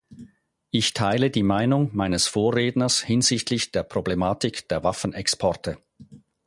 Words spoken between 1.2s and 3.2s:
die Meinung meines Vorredners